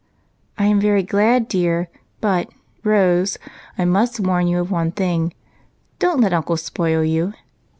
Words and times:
"I 0.57 0.65
am 0.65 0.79
very 0.79 1.03
glad, 1.03 1.47
dear. 1.47 1.87
But, 2.21 2.49
Rose, 2.83 3.37
I 3.77 3.85
must 3.85 4.19
warn 4.19 4.47
you 4.47 4.57
of 4.59 4.71
one 4.71 4.91
thing; 4.91 5.31
don't 5.99 6.19
let 6.21 6.33
uncle 6.33 6.57
spoil 6.57 7.03
you." 7.03 7.33